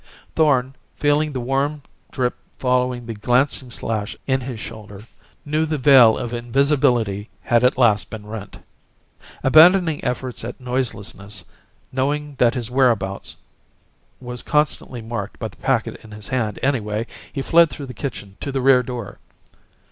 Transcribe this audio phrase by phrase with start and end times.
[0.35, 5.05] Thorn, feeling the warm drip following the glancing slash in his shoulder,
[5.45, 8.57] knew the veil of invisibility had at last been rent.
[9.43, 11.43] Abandoning efforts at noiselessness,
[11.91, 13.35] knowing that his whereabouts
[14.19, 18.37] was constantly marked by the packet in his hand, anyway, he fled through the kitchen
[18.39, 19.19] to the rear door.